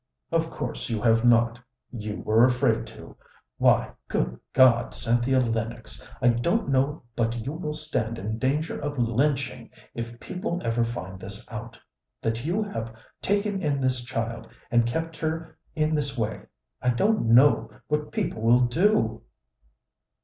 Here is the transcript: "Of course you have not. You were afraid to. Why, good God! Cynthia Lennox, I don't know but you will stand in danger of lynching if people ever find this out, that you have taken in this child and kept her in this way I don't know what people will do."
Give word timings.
"Of 0.31 0.49
course 0.49 0.89
you 0.89 0.99
have 1.03 1.23
not. 1.23 1.59
You 1.91 2.21
were 2.21 2.43
afraid 2.43 2.87
to. 2.87 3.15
Why, 3.59 3.91
good 4.07 4.39
God! 4.51 4.95
Cynthia 4.95 5.39
Lennox, 5.39 6.07
I 6.23 6.29
don't 6.29 6.69
know 6.69 7.03
but 7.15 7.45
you 7.45 7.53
will 7.53 7.75
stand 7.75 8.17
in 8.17 8.39
danger 8.39 8.79
of 8.79 8.97
lynching 8.97 9.69
if 9.93 10.19
people 10.19 10.59
ever 10.63 10.83
find 10.83 11.19
this 11.19 11.45
out, 11.51 11.77
that 12.19 12.45
you 12.45 12.63
have 12.63 12.91
taken 13.21 13.61
in 13.61 13.79
this 13.79 14.03
child 14.03 14.47
and 14.71 14.87
kept 14.87 15.17
her 15.19 15.55
in 15.75 15.93
this 15.93 16.17
way 16.17 16.47
I 16.81 16.89
don't 16.89 17.27
know 17.27 17.69
what 17.87 18.11
people 18.11 18.41
will 18.41 18.61
do." 18.61 19.21